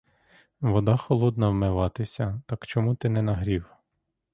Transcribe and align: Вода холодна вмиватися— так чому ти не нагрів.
Вода 0.61 0.97
холодна 0.97 1.49
вмиватися— 1.49 2.41
так 2.45 2.67
чому 2.67 2.95
ти 2.95 3.09
не 3.09 3.21
нагрів. 3.21 3.65